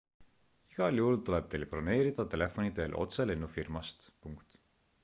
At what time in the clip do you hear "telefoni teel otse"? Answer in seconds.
2.37-3.31